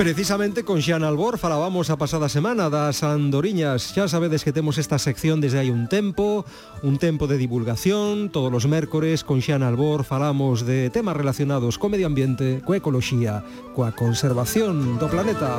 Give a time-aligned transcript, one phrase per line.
[0.00, 3.92] Precisamente con Xan Albor falábamos a pasada semana das andoriñas.
[3.92, 6.48] Xa sabedes que temos esta sección desde hai un tempo,
[6.80, 11.92] un tempo de divulgación, todos os mércores con Xan Albor falamos de temas relacionados co
[11.92, 13.44] medio ambiente, coa ecoloxía,
[13.76, 15.52] coa conservación do planeta.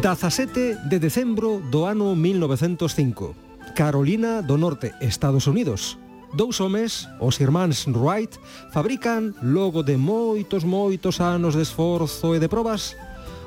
[0.00, 3.36] Dazasete de decembro do ano 1905.
[3.76, 6.00] Carolina do Norte, Estados Unidos.
[6.34, 8.36] Dous homes, os irmáns Wright,
[8.70, 12.92] fabrican, logo de moitos, moitos anos de esforzo e de probas,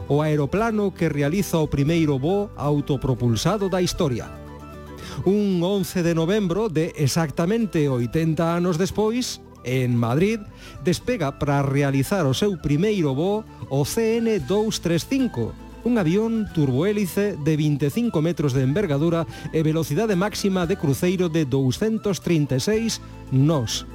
[0.10, 4.34] o aeroplano que realiza o primeiro voo autopropulsado da historia.
[5.30, 10.42] Un 11 de novembro de exactamente 80 anos despois, en Madrid,
[10.82, 18.54] despega para realizar o seu primeiro voo o CN-235, un avión turbohélice de 25 metros
[18.54, 23.86] de envergadura e velocidade máxima de cruceiro de 236 nós.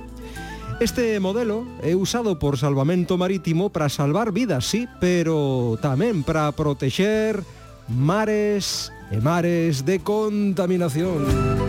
[0.78, 7.40] Este modelo é usado por salvamento marítimo para salvar vidas, sí, pero tamén para protexer
[7.88, 11.65] mares e mares de contaminación.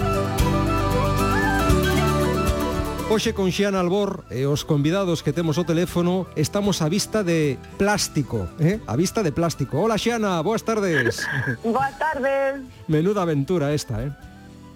[3.18, 7.58] Hoxe con Xian Albor e os convidados que temos o teléfono estamos a vista de
[7.82, 8.78] plástico, eh?
[8.86, 9.82] a vista de plástico.
[9.82, 11.26] Hola Xiana, boas tardes.
[11.66, 12.62] boas tardes.
[12.86, 14.14] Menuda aventura esta, eh?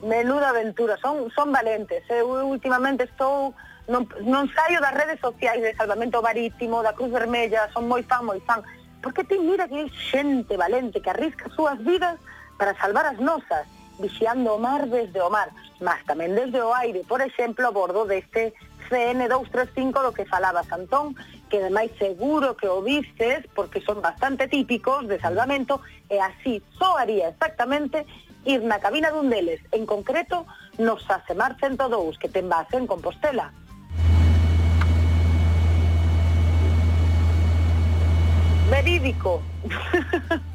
[0.01, 2.01] Menuda aventura, son son valentes.
[2.09, 2.25] Eh?
[2.25, 3.53] Eu últimamente estou
[3.85, 8.25] non, non saio das redes sociais de Salvamento Marítimo, da Cruz Vermella, son moi fan,
[8.25, 8.65] moi fan.
[9.05, 12.17] Porque ti mira que hai xente valente que arrisca as súas vidas
[12.57, 13.69] para salvar as nosas
[14.01, 18.09] vixiando o mar desde o mar, mas tamén desde o aire, por exemplo, a bordo
[18.09, 18.51] deste
[18.91, 21.15] CN235 do que falaba Santón,
[21.47, 27.31] que ademais seguro que o vistes, porque son bastante típicos de salvamento, e así soaría
[27.31, 28.03] exactamente
[28.43, 30.43] ir na cabina dun deles, en concreto
[30.81, 33.53] no Sasemar 102, que ten base en Compostela.
[38.71, 39.43] Verídico.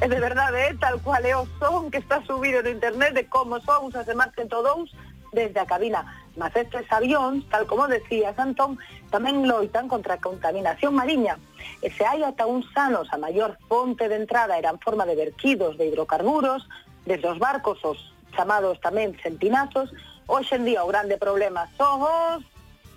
[0.00, 0.70] e de verdade ¿eh?
[0.72, 3.92] é tal cual eh, é o son que está subido no internet de como son
[3.92, 4.92] os asemarte todos
[5.32, 6.04] desde a cabina.
[6.36, 8.80] Mas estes avións, tal como decía Antón,
[9.12, 11.36] tamén loitan contra a contaminación mariña.
[11.84, 15.04] E eh, se hai ata uns anos a maior fonte de entrada era en forma
[15.04, 16.64] de verquidos de hidrocarburos,
[17.04, 17.98] desde os barcos os
[18.32, 19.92] chamados tamén centinazos,
[20.24, 22.51] hoxe en día o grande problema son os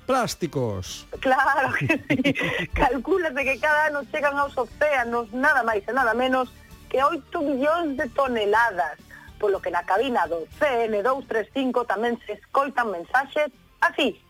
[0.05, 1.07] plásticos.
[1.19, 2.69] Claro que sí.
[2.73, 6.53] Calcúlate que cada ano chegan aos océanos nada máis e nada menos
[6.89, 9.01] que 8 millóns de toneladas,
[9.41, 13.49] polo que na cabina do CN235 tamén se escoitan mensaxes
[13.81, 14.21] así.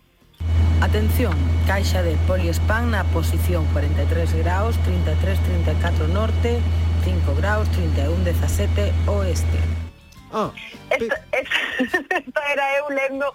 [0.82, 1.34] Atención,
[1.68, 6.60] caixa de poliespan na posición 43 graus, 33-34 norte,
[7.04, 9.60] 5 graus, 31-17 oeste.
[10.32, 10.52] Ah,
[10.90, 12.15] esta, esta...
[12.26, 13.26] esta era eu lendo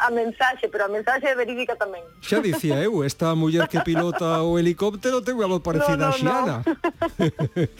[0.00, 2.02] a mensaxe, pero a mensaxe é verídica tamén.
[2.24, 6.16] Xa dicía eu, esta muller que pilota o helicóptero ten algo parecida no, no, a
[6.16, 6.56] Xiana.
[6.64, 6.72] No.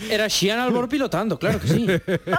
[0.14, 1.88] Era Xiana Albor pilotando, claro que sí.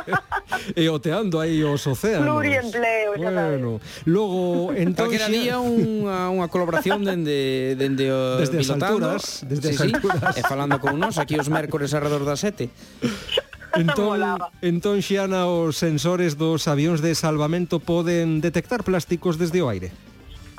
[0.77, 2.29] e oteando aí os océanos.
[2.29, 4.05] Pluriempleo, xa bueno, sabes.
[4.05, 4.39] Logo,
[4.77, 5.09] entón...
[5.09, 9.17] Calquera día unha, unha colaboración dende, dende o desde pilotando.
[9.17, 10.33] As alturas, desde sí, as alturas.
[10.37, 12.69] Sí, e falando con nós, aquí os mércores alrededor das sete.
[13.73, 14.19] Entón,
[14.61, 19.95] entón Xiana, os sensores dos avións de salvamento poden detectar plásticos desde o aire?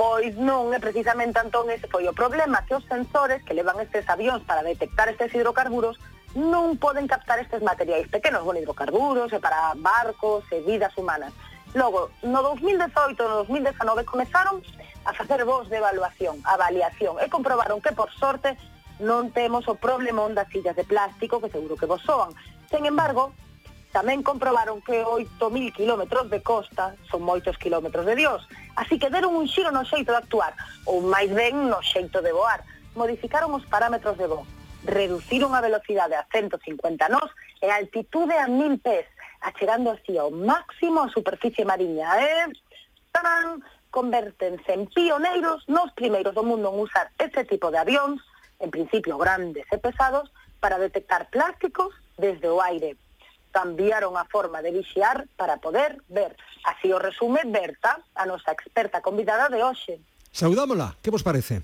[0.01, 4.09] Pois non, é precisamente Antón ese foi o problema, que os sensores que levan estes
[4.09, 6.01] avións para detectar estes hidrocarburos
[6.33, 11.37] non poden captar estes materiais pequenos, bueno, hidrocarburos, e para barcos, e vidas humanas.
[11.77, 14.65] Logo, no 2018 e no 2019 comezaron
[15.05, 18.57] a facer voz de evaluación, avaliación, e comprobaron que, por sorte,
[19.05, 22.33] non temos o problema das sillas de plástico que seguro que vos soan,
[22.73, 23.37] Sen embargo,
[23.93, 28.49] tamén comprobaron que 8.000 kilómetros de costa son moitos kilómetros de Dios,
[28.81, 30.57] así que deron un xiro no xeito de actuar,
[30.89, 32.65] ou máis ben no xeito de voar.
[32.97, 34.49] Modificaron os parámetros de voo,
[34.89, 37.29] reduciron a velocidade a 150 nós
[37.61, 39.05] e a altitude a 1.000 pés,
[39.45, 42.09] achegando así ao máximo a superficie mariña.
[42.25, 42.57] E,
[43.13, 43.61] tarán,
[43.93, 48.25] convertense en pioneiros nos primeiros do mundo en usar este tipo de avións,
[48.65, 52.97] en principio grandes e pesados, para detectar plásticos desde o aire.
[53.53, 56.37] Cambiaron a forma de vixiar para poder ver.
[56.65, 60.01] Así o resume Berta, a nosa experta convidada de hoxe.
[60.33, 61.63] Saudámola, que vos parece?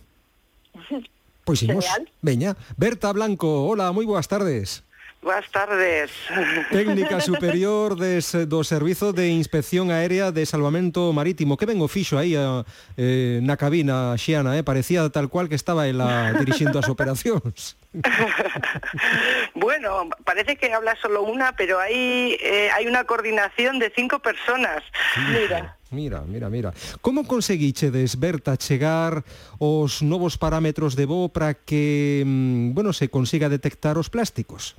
[1.48, 1.88] Pois imos,
[2.20, 2.60] veña.
[2.76, 4.84] Berta Blanco, hola, moi boas tardes.
[5.20, 6.12] Boas tardes.
[6.70, 11.56] Técnica superior des, do Servizo de Inspección Aérea de Salvamento Marítimo.
[11.56, 12.62] Que ben o fixo aí a,
[13.00, 14.62] eh, na cabina xiana, eh?
[14.62, 17.80] parecía tal cual que estaba ela dirixindo as operacións.
[19.68, 24.82] Bueno, parece que habla solo una, pero hay, eh, hay una coordinación de cinco personas.
[25.30, 25.76] Mira.
[25.90, 26.72] Mira, mira, mira.
[27.02, 29.24] Como conseguichedes, Berta, chegar
[29.58, 34.74] os novos parámetros de voo para que, mm, bueno, se consiga detectar os plásticos?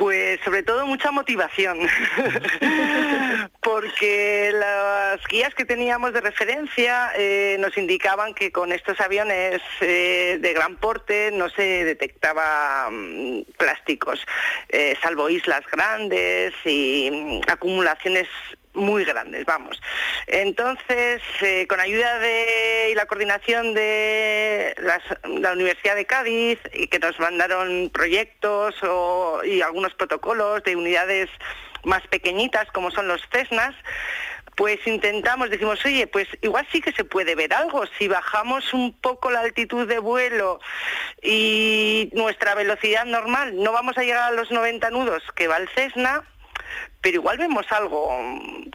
[0.00, 1.78] Pues sobre todo mucha motivación,
[3.60, 10.38] porque las guías que teníamos de referencia eh, nos indicaban que con estos aviones eh,
[10.40, 14.26] de gran porte no se detectaba mm, plásticos,
[14.70, 18.26] eh, salvo islas grandes y mm, acumulaciones
[18.80, 19.80] muy grandes, vamos.
[20.26, 26.88] Entonces, eh, con ayuda de y la coordinación de las, la Universidad de Cádiz, y
[26.88, 31.28] que nos mandaron proyectos o, y algunos protocolos de unidades
[31.84, 33.74] más pequeñitas como son los CESNAS,
[34.56, 37.84] pues intentamos, decimos, oye, pues igual sí que se puede ver algo.
[37.98, 40.60] Si bajamos un poco la altitud de vuelo
[41.22, 45.68] y nuestra velocidad normal, no vamos a llegar a los 90 nudos que va el
[45.70, 46.24] Cessna,
[47.00, 48.10] pero igual vemos algo,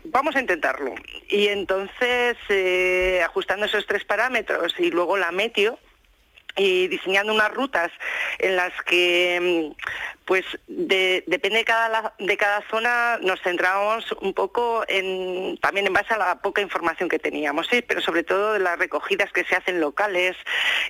[0.06, 0.96] vamos a intentarlo.
[1.30, 5.80] Y entonces, eh, ajustando esos tres parámetros y luego la meteo,
[6.56, 7.92] y diseñando unas rutas
[8.40, 9.74] en las que
[10.26, 16.14] pues depende de cada, de cada zona nos centramos un poco en también en base
[16.14, 19.56] a la poca información que teníamos sí pero sobre todo de las recogidas que se
[19.56, 20.36] hacen locales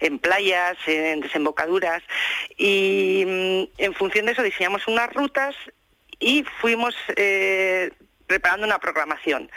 [0.01, 2.03] en playas en desembocaduras
[2.57, 5.55] y mm, en función de eso diseñamos unas rutas
[6.19, 7.91] y fuimos eh,
[8.27, 9.49] preparando una programación.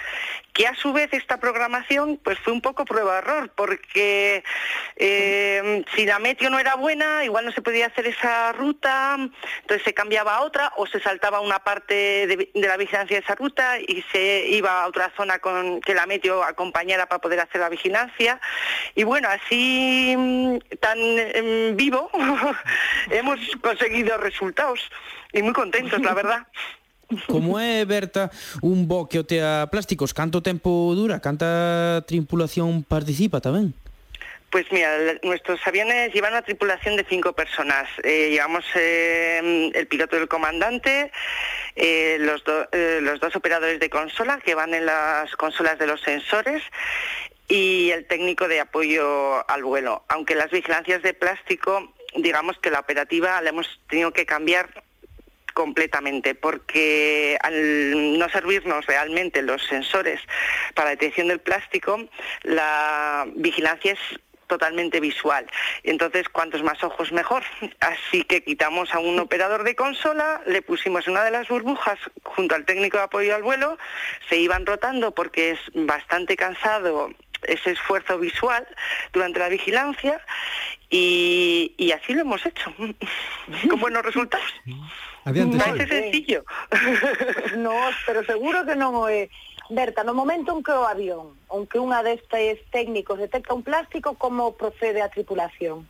[0.52, 4.42] Que a su vez esta programación pues fue un poco prueba-error, porque
[4.96, 9.16] eh, si la meteo no era buena, igual no se podía hacer esa ruta,
[9.60, 13.36] entonces se cambiaba a otra o se saltaba una parte de, la vigilancia de esa
[13.36, 17.60] ruta y se iba a otra zona con que la meteo acompañara para poder hacer
[17.60, 18.40] la vigilancia.
[18.94, 22.10] Y bueno, así mm, tan en vivo
[23.10, 24.90] hemos conseguido resultados
[25.32, 26.46] y muy contentos, la verdad.
[27.26, 28.30] Como é, Berta,
[28.60, 30.12] un bo que o tea plásticos?
[30.12, 31.20] Canto tempo dura?
[31.20, 33.72] Canta tripulación participa tamén?
[34.50, 37.88] Pues mira, nuestros aviones llevan una tripulación de cinco personas.
[38.02, 41.12] Eh, llevamos eh, el piloto y el comandante,
[41.76, 46.00] eh, los, do, los dos operadores de consola que van en las consolas de los
[46.00, 46.62] sensores
[47.46, 50.04] y el técnico de apoyo al vuelo.
[50.08, 54.82] Aunque las vigilancias de plástico, digamos que la operativa la hemos tenido que cambiar
[55.58, 60.20] completamente, porque al no servirnos realmente los sensores
[60.76, 61.98] para detección del plástico,
[62.44, 63.98] la vigilancia es
[64.46, 65.44] totalmente visual.
[65.82, 67.42] Entonces, cuantos más ojos mejor.
[67.80, 72.54] Así que quitamos a un operador de consola, le pusimos una de las burbujas junto
[72.54, 73.78] al técnico de apoyo al vuelo,
[74.28, 77.10] se iban rotando porque es bastante cansado
[77.42, 78.66] ese esfuerzo visual
[79.12, 80.20] durante la vigilancia
[80.90, 84.52] y, y así lo hemos hecho, con buenos resultados.
[85.24, 86.44] Adiante, no é sencillo.
[87.58, 87.76] no,
[88.06, 89.28] pero seguro que non o é.
[89.68, 94.56] Berta, no momento en que o avión, onde unha destes técnicos detecta un plástico, como
[94.56, 95.84] procede a tripulación?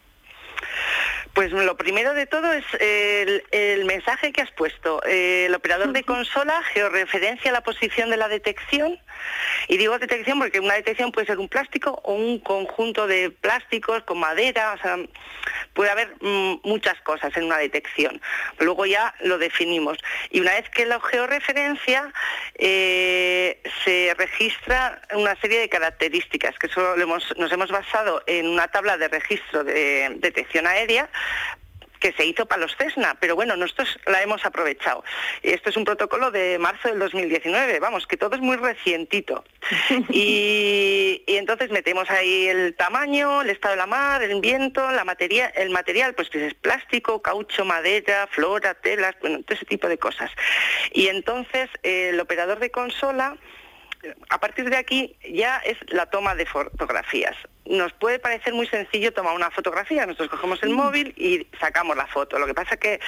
[1.35, 5.03] Pues lo primero de todo es el, el mensaje que has puesto.
[5.05, 8.99] El operador de consola georreferencia la posición de la detección.
[9.69, 14.03] Y digo detección porque una detección puede ser un plástico o un conjunto de plásticos
[14.03, 14.75] con madera.
[14.75, 14.97] O sea,
[15.75, 18.21] puede haber mm, muchas cosas en una detección.
[18.59, 19.99] Luego ya lo definimos.
[20.31, 22.13] Y una vez que la georreferencia,
[22.59, 28.69] eh, se registra una serie de características, que eso hemos, nos hemos basado en una
[28.69, 31.09] tabla de registro de detección aérea
[31.99, 35.05] que se hizo para los Cessna, pero bueno, nosotros la hemos aprovechado.
[35.43, 39.45] Esto es un protocolo de marzo del 2019, vamos, que todo es muy recientito.
[40.11, 45.05] Y, y entonces metemos ahí el tamaño, el estado de la mar, el viento, la
[45.05, 49.89] materia, el material, pues que es plástico, caucho, madera, flora, telas, bueno, todo ese tipo
[49.89, 50.31] de cosas.
[50.93, 53.37] Y entonces el operador de consola
[54.31, 57.37] a partir de aquí ya es la toma de fotografías.
[57.69, 62.07] Nos puede parecer muy sencillo tomar una fotografía, nosotros cogemos el móvil y sacamos la
[62.07, 62.39] foto.
[62.39, 62.99] Lo que pasa que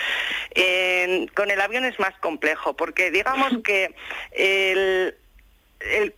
[0.55, 3.95] eh, con el avión es más complejo, porque digamos que
[4.33, 5.17] el,
[5.81, 6.15] el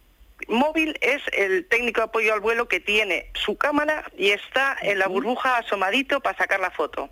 [0.49, 4.99] móvil es el técnico de apoyo al vuelo que tiene su cámara y está en
[4.99, 7.11] la burbuja asomadito para sacar la foto.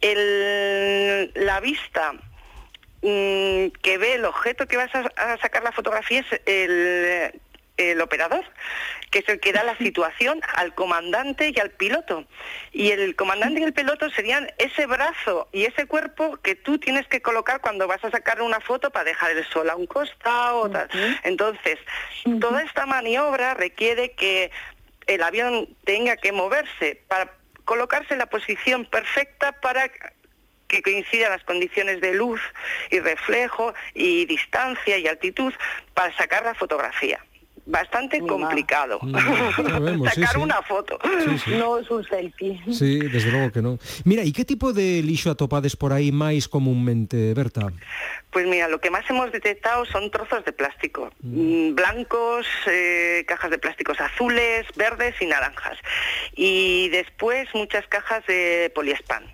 [0.00, 2.14] El, la vista
[3.02, 7.40] Mm, que ve el objeto que vas a, a, sacar la fotografía es el
[7.76, 8.44] el operador,
[9.10, 12.24] que es el que da la situación al comandante y al piloto.
[12.72, 17.06] Y el comandante y el piloto serían ese brazo y ese cuerpo que tú tienes
[17.08, 20.70] que colocar cuando vas a sacar una foto para dejar el sol a un costado.
[21.22, 21.78] Entonces,
[22.40, 24.50] toda esta maniobra requiere que
[25.06, 27.32] el avión tenga que moverse para
[27.64, 29.90] colocarse en la posición perfecta para
[30.68, 32.40] que coincidan las condiciones de luz
[32.90, 35.52] y reflejo y distancia y altitud
[35.94, 37.20] para sacar la fotografía
[37.66, 39.00] bastante complicado
[40.14, 40.98] sacar una foto.
[41.58, 42.60] No es un selfie.
[42.72, 43.78] Sí, desde luego que no.
[44.04, 47.72] Mira, ¿y qué tipo de lixo atopades por ahí más comúnmente, Berta?
[48.30, 51.70] Pues mira, lo que más hemos detectado son trozos de plástico, mm.
[51.70, 55.78] Mm, blancos, eh, cajas de plásticos azules, verdes y naranjas.
[56.34, 59.24] Y después muchas cajas de poliespan.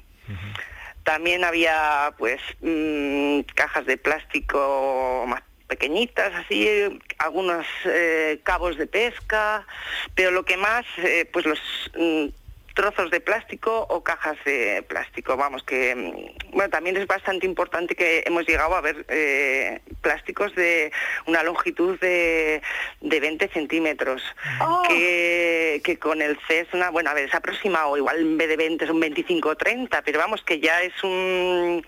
[1.05, 6.69] También había pues mm, cajas de plástico más pequeñitas, así,
[7.17, 9.67] algunos eh, cabos de pesca,
[10.15, 11.61] pero lo que más, eh, pues los
[11.97, 12.27] mm,
[12.75, 15.37] trozos de plástico o cajas de plástico.
[15.37, 20.55] Vamos, que mm, bueno, también es bastante importante que hemos llegado a ver eh, plásticos
[20.55, 20.93] de
[21.27, 22.63] una longitud de,
[23.01, 24.23] de 20 centímetros,
[24.61, 24.83] oh.
[24.89, 28.87] que, que, con el Cessna, bueno, a ver, es aproximado, igual en vez de 20
[28.87, 31.85] son 25 o 30, pero vamos, que ya es un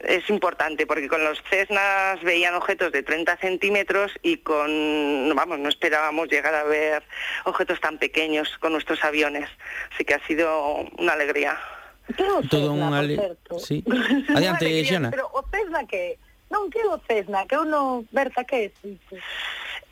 [0.00, 5.68] es importante porque con los Cessnas veían objetos de 30 centímetros y con, vamos, no
[5.68, 7.02] esperábamos llegar a ver
[7.44, 9.48] objetos tan pequeños con nuestros aviones.
[9.94, 11.58] Así que ha sido una alegría.
[12.48, 13.84] Todo un Sí.
[14.34, 15.10] Adiante, Xana.
[15.10, 16.18] Pero o Cessna que
[16.50, 18.72] non que o Cessna, que uno, Berta, que es?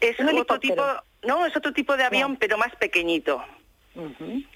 [0.01, 0.83] Es otro tipo,
[1.27, 3.43] no, es otro tipo de avión, pero más pequeñito.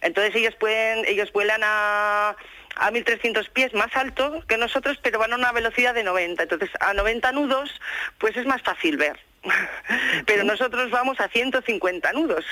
[0.01, 2.37] Entonces ellos pueden, ellos vuelan a
[2.79, 6.45] a 1300 pies más alto que nosotros, pero van a una velocidad de 90.
[6.45, 7.71] Entonces, a 90 nudos,
[8.19, 9.19] pues es más fácil ver.
[10.27, 12.45] Pero nosotros vamos a 150 nudos.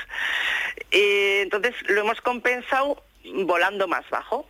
[0.90, 3.02] entonces, lo hemos compensado
[3.44, 4.46] volando más bajo.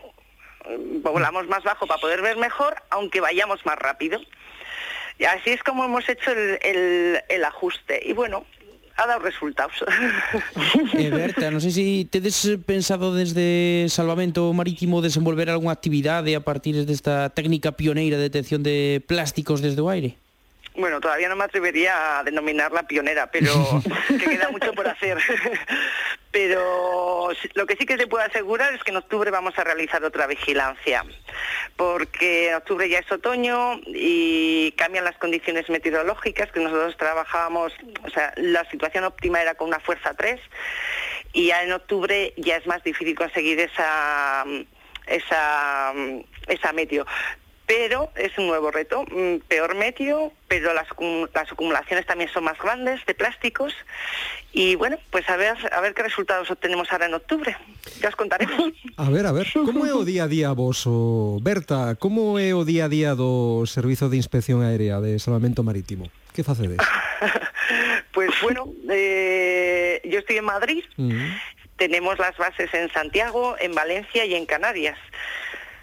[1.02, 4.20] Volamos más bajo para poder ver mejor, aunque vayamos más rápido.
[5.18, 8.02] Y así es como hemos hecho el, el ajuste.
[8.04, 8.44] Y bueno,
[8.96, 9.74] ha dado resultados.
[10.94, 16.86] Eh, Berta, no sé si tedes pensado desde Salvamento Marítimo desenvolver alguna actividade a partir
[16.86, 20.16] desta técnica pioneira de detección de plásticos desde o aire?
[20.76, 25.18] Bueno, todavía no me atrevería a denominarla pionera, pero que queda mucho por hacer.
[26.30, 30.04] pero lo que sí que se puede asegurar es que en octubre vamos a realizar
[30.04, 31.02] otra vigilancia,
[31.76, 37.72] porque en octubre ya es otoño y cambian las condiciones meteorológicas que nosotros trabajábamos,
[38.04, 40.38] o sea, la situación óptima era con una fuerza 3
[41.32, 44.44] y ya en octubre ya es más difícil conseguir esa
[45.06, 45.92] esa
[46.48, 47.06] esa meteo
[47.66, 50.86] pero es un nuevo reto, mm, peor meteo, pero las,
[51.34, 53.74] las, acumulaciones también son más grandes de plásticos
[54.52, 57.56] y bueno, pues a ver a ver qué resultados obtenemos ahora en octubre.
[58.00, 58.72] Ya os contaremos.
[58.96, 62.54] A ver, a ver, como é o día a día vos, o Berta, como é
[62.54, 66.08] o día a día do Servizo de Inspección Aérea de Salvamento Marítimo?
[66.32, 66.80] Que facedes?
[68.16, 71.40] pues bueno, eh, yo estoy en Madrid, uh -huh.
[71.76, 74.98] tenemos las bases en Santiago, en Valencia y en Canarias.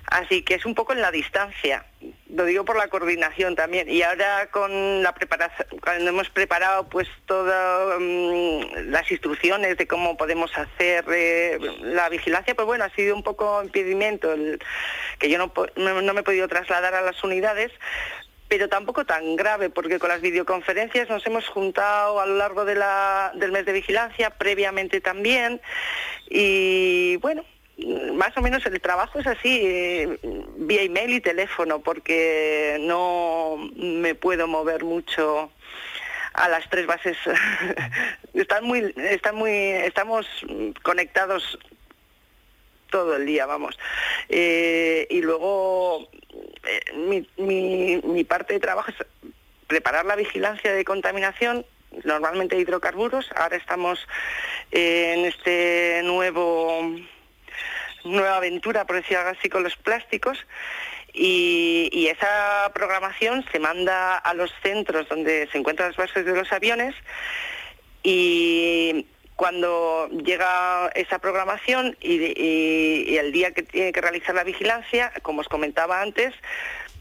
[0.07, 1.85] Así que es un poco en la distancia,
[2.29, 3.89] lo digo por la coordinación también.
[3.89, 10.17] Y ahora con la preparación, cuando hemos preparado pues todas mm, las instrucciones de cómo
[10.17, 14.33] podemos hacer eh, la vigilancia, pues bueno, ha sido un poco impedimento
[15.19, 17.71] que yo no, no, me he podido trasladar a las unidades,
[18.47, 22.75] pero tampoco tan grave, porque con las videoconferencias nos hemos juntado a lo largo de
[22.75, 25.61] la, del mes de vigilancia, previamente también,
[26.29, 27.45] y bueno,
[28.13, 30.19] más o menos el trabajo es así, eh,
[30.57, 35.51] vía email y teléfono, porque no me puedo mover mucho
[36.33, 37.17] a las tres bases.
[38.33, 40.25] están muy, estamos
[40.81, 41.57] conectados
[42.89, 43.77] todo el día, vamos.
[44.29, 46.09] Eh, y luego
[46.63, 49.05] eh, mi, mi, mi parte de trabajo es
[49.67, 51.65] preparar la vigilancia de contaminación
[52.03, 53.29] normalmente hidrocarburos.
[53.35, 53.99] Ahora estamos
[54.71, 56.95] en este nuevo
[58.03, 60.37] nueva aventura, por decirlo así, con los plásticos.
[61.13, 66.51] Y, esa programación se manda a los centros donde se encuentran las bases de los
[66.51, 66.95] aviones
[68.03, 75.41] y cuando llega esa programación y, el día que tiene que realizar la vigilancia, como
[75.41, 76.33] os comentaba antes,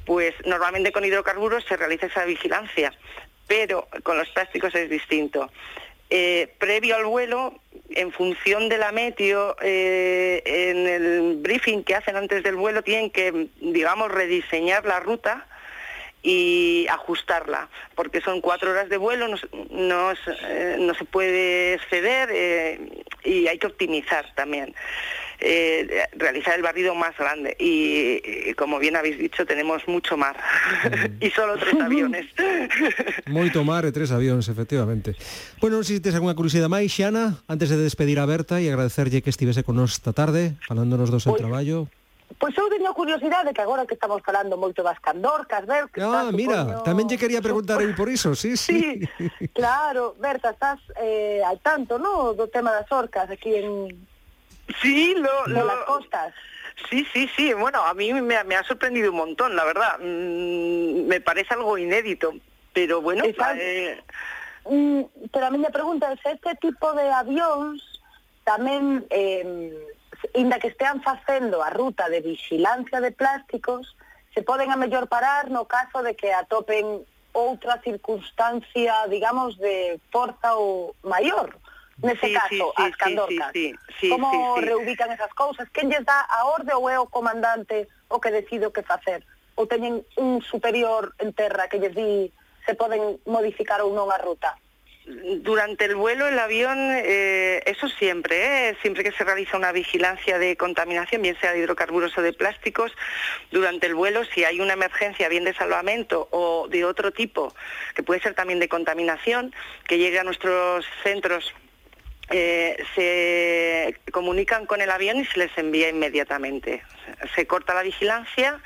[0.05, 2.93] pues normalmente con hidrocarburos se realiza esa vigilancia,
[3.47, 5.51] pero con los plásticos es distinto.
[6.15, 7.55] Eh, previo al vuelo,
[7.89, 13.09] en función de la meteo, eh, en el briefing que hacen antes del vuelo, tienen
[13.09, 15.47] que, digamos, rediseñar la ruta
[16.23, 19.39] y ajustarla, porque son cuatro horas de vuelo, no,
[19.71, 22.91] no, eh, se puede exceder
[23.25, 24.75] y hay que optimizar también.
[25.43, 27.57] eh, realizar el barrido más grande.
[27.59, 31.19] Y, y, como bien habéis dicho, tenemos mucho mar mm.
[31.21, 32.27] y solo tres aviones.
[33.27, 35.19] Moito mar e tres aviones, efectivamente.
[35.59, 38.71] Bueno, non sei se tes alguna curiosidade máis, Xana, antes de despedir a Berta e
[38.71, 41.91] agradecerlle que estivese con nós esta tarde, falándonos do seu pois- traballo.
[42.41, 46.33] Pois eu teño curiosidade que agora que estamos falando moito das candorcas, ver que Ah,
[46.33, 46.87] estás, mira, supoño...
[46.89, 49.05] tamén lle quería preguntar eu por iso, sí, sí.
[49.05, 53.93] sí claro, Berta, estás eh, al tanto, no, do tema das orcas aquí en
[54.81, 55.67] Sí, lo, lo...
[55.67, 56.35] las costas.
[56.89, 57.53] Sí, sí, sí.
[57.53, 59.99] Bueno, a mí me, me ha sorprendido un montón, la verdad.
[59.99, 62.33] Mm, me parece algo inédito,
[62.73, 63.25] pero bueno.
[63.25, 64.03] Eh...
[64.65, 65.03] Mm,
[65.33, 67.83] pero a mí me preguntan, este tipo de avións
[68.45, 69.75] tamén, eh,
[70.35, 73.97] inda que estean facendo a ruta de vigilancia de plásticos,
[74.35, 80.55] se poden a mellor parar no caso de que atopen outra circunstancia, digamos, de forza
[80.55, 81.57] ou maior,
[82.01, 83.51] nese sí, caso, sí, as candorcas.
[83.53, 85.69] Sí, sí, Como sí, reubican esas cousas?
[85.71, 89.27] Quen lles dá a orde ou é o comandante o que decide o que facer?
[89.59, 92.33] Ou teñen un superior en terra que lles di
[92.65, 94.57] se poden modificar ou non a ruta?
[95.05, 98.77] Durante el vuelo, el avión, eh, eso siempre, ¿eh?
[98.83, 102.93] siempre que se realiza una vigilancia de contaminación, bien sea de hidrocarburos o de plásticos,
[103.51, 107.53] durante el vuelo, si hay una emergencia, bien de salvamento o de otro tipo,
[107.97, 109.53] que puede ser también de contaminación,
[109.89, 111.53] que llegue a nuestros centros
[112.33, 116.83] eh, se comunican con el avión y se les envía inmediatamente.
[117.35, 118.61] Se corta la vigilancia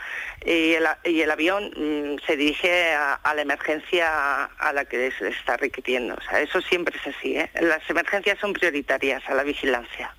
[0.44, 5.56] y el, avión mm, se dirige a, a, la emergencia a la que se está
[5.56, 6.14] requiriendo.
[6.14, 7.36] O sea, eso siempre es así.
[7.36, 7.50] ¿eh?
[7.60, 10.14] Las emergencias son prioritarias a la vigilancia.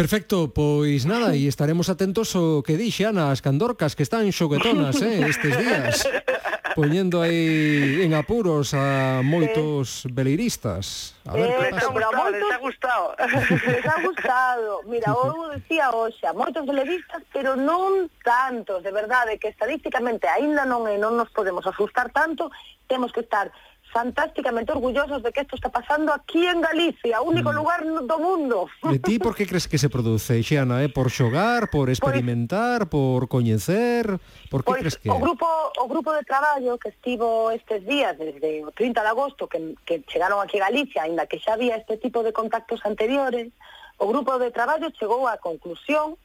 [0.00, 4.96] Perfecto, pois nada, e estaremos atentos ao que dixe Ana, as candorcas que están xoguetonas
[5.04, 6.08] eh, estes días,
[6.72, 10.08] poñendo aí en apuros a moitos sí.
[10.08, 11.12] beleiristas.
[11.28, 11.92] A ver, eh, que pasa.
[11.92, 12.40] Pero moitos...
[12.40, 13.06] Les ha gustado.
[13.68, 14.70] Les ha gustado.
[14.88, 20.88] Mira, eu dicía hoxa, moitos beleiristas, pero non tantos, de verdade, que estadísticamente aínda non,
[20.88, 22.48] eh, non nos podemos asustar tanto,
[22.88, 23.52] temos que estar
[23.92, 27.54] fantásticamente orgullosos de que esto está pasando aquí en Galicia, único mm.
[27.54, 28.68] lugar do mundo.
[28.90, 30.82] E ti por que crees que se produce, Xiana?
[30.82, 30.88] Eh?
[30.88, 34.18] Por xogar, por experimentar, por coñecer?
[34.50, 35.10] Por que pues, crees que...
[35.10, 35.46] O grupo,
[35.78, 40.02] o grupo de traballo que estivo estes días, desde o 30 de agosto, que, que
[40.06, 43.50] chegaron aquí a Galicia, ainda que xa había este tipo de contactos anteriores,
[43.98, 46.16] o grupo de traballo chegou á conclusión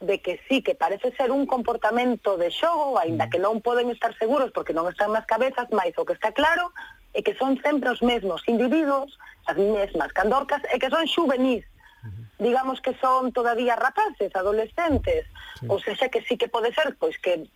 [0.00, 3.30] de que sí, que parece ser un comportamento de xogo, aínda mm.
[3.30, 6.70] que non poden estar seguros porque non están nas cabezas, mais o que está claro
[7.14, 9.14] e que son sempre os mesmos individuos,
[9.46, 11.64] as mesmas candorcas, e que son xuvenís.
[12.38, 15.24] digamos que son todavía rapaces, adolescentes,
[15.60, 15.66] sí.
[15.70, 17.46] ou seja que sí que pode ser, pois que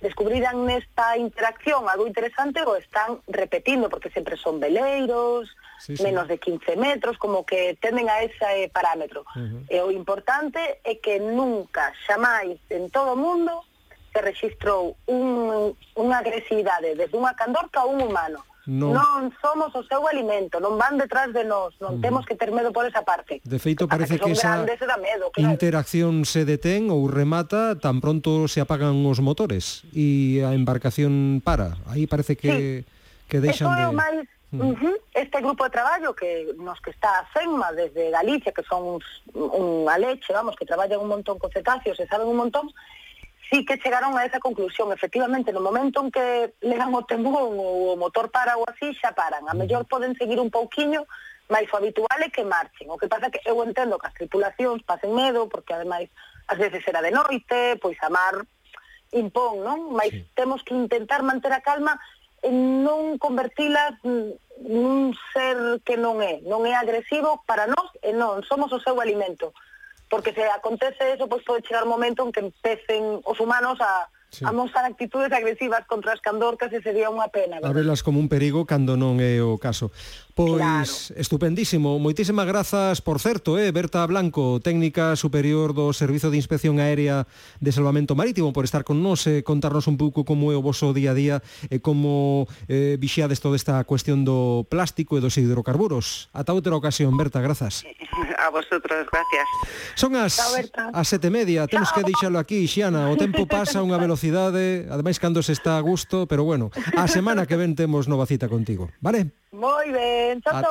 [0.00, 5.50] descubriran nesta interacción algo interesante ou están repetindo, porque sempre son veleiros,
[5.82, 6.02] sí, sí.
[6.06, 9.26] menos de 15 metros, como que tenden a ese parámetro.
[9.34, 9.60] Uh -huh.
[9.66, 13.66] E o importante é que nunca, xamais, en todo o mundo,
[14.14, 18.92] se registrou un, unha agresividade desde unha candorca a un humano non...
[18.92, 22.04] non somos o seu alimento, non van detrás de nós, non mm.
[22.04, 23.40] temos que ter medo por esa parte.
[23.40, 25.48] De feito, parece que, que esa grandes, da medo, claro.
[25.48, 31.80] interacción se detén ou remata tan pronto se apagan os motores e a embarcación para.
[31.88, 33.26] Aí parece que, sí.
[33.32, 33.88] que deixan de...
[33.88, 34.96] É máis Uh -huh.
[35.12, 39.04] Este grupo de traballo que nos que está a FENMA desde Galicia, que son uns,
[39.36, 42.72] unha leche, vamos, que traballan un montón con cetáceos e saben un montón,
[43.50, 44.92] sí que chegaron a esa conclusión.
[44.92, 48.92] Efectivamente, no momento en que le dan o tembón ou o motor para ou así,
[48.94, 49.48] xa paran.
[49.48, 51.08] A mellor poden seguir un pouquiño,
[51.48, 52.92] máis o habitual é que marchen.
[52.92, 56.12] O que pasa que eu entendo que as tripulacións pasen medo, porque ademais
[56.48, 58.44] ás veces era de noite, pois a mar
[59.12, 59.96] impón, non?
[59.96, 60.24] Mas sí.
[60.36, 61.96] temos que intentar manter a calma
[62.44, 66.44] e non convertilas nun ser que non é.
[66.44, 69.56] Non é agresivo para nós e non, somos o seu alimento
[70.08, 74.08] porque se acontece eso, pois pode chegar un momento en que empecen os humanos a,
[74.30, 74.44] sí.
[74.52, 77.58] mostrar actitudes agresivas contra as candorcas e sería unha pena.
[77.58, 77.72] ¿verdad?
[77.72, 79.90] Abelas como un perigo cando non é o caso.
[80.38, 81.18] Pois claro.
[81.18, 87.26] estupendísimo, moitísimas grazas, por certo, eh, Berta Blanco, técnica superior do Servizo de Inspección Aérea
[87.58, 90.62] de Salvamento Marítimo, por estar con nos e eh, contarnos un pouco como é o
[90.62, 91.36] voso día a día
[91.74, 96.30] e como eh, vixiades toda esta cuestión do plástico e dos hidrocarburos.
[96.30, 97.82] Ata outra ocasión, Berta, grazas.
[98.38, 99.46] A vosotros, gracias.
[99.98, 101.98] Son as, Chao, as sete media, temos Chao.
[101.98, 105.78] que deixalo aquí, Xiana, o tempo pasa a unha velocidade velocidade, ademais cando se está
[105.78, 109.30] a gusto, pero bueno, a semana que ven temos nova cita contigo, vale?
[109.54, 110.70] Moi ben, chao, chao.